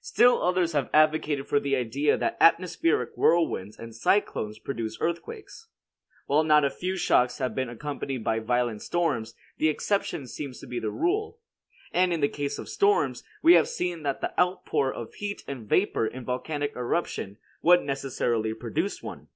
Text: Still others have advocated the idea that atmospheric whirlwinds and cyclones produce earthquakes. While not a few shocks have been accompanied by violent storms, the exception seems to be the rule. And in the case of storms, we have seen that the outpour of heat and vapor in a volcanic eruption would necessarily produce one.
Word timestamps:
Still 0.00 0.42
others 0.42 0.72
have 0.72 0.90
advocated 0.92 1.46
the 1.62 1.76
idea 1.76 2.16
that 2.18 2.36
atmospheric 2.40 3.14
whirlwinds 3.16 3.78
and 3.78 3.94
cyclones 3.94 4.58
produce 4.58 4.98
earthquakes. 5.00 5.68
While 6.26 6.42
not 6.42 6.64
a 6.64 6.70
few 6.70 6.96
shocks 6.96 7.38
have 7.38 7.54
been 7.54 7.68
accompanied 7.68 8.24
by 8.24 8.40
violent 8.40 8.82
storms, 8.82 9.34
the 9.58 9.68
exception 9.68 10.26
seems 10.26 10.58
to 10.58 10.66
be 10.66 10.80
the 10.80 10.90
rule. 10.90 11.38
And 11.92 12.12
in 12.12 12.18
the 12.20 12.28
case 12.28 12.58
of 12.58 12.68
storms, 12.68 13.22
we 13.44 13.52
have 13.52 13.68
seen 13.68 14.02
that 14.02 14.20
the 14.20 14.36
outpour 14.40 14.92
of 14.92 15.14
heat 15.14 15.44
and 15.46 15.68
vapor 15.68 16.08
in 16.08 16.22
a 16.24 16.26
volcanic 16.26 16.74
eruption 16.74 17.38
would 17.62 17.82
necessarily 17.84 18.54
produce 18.54 19.04
one. 19.04 19.28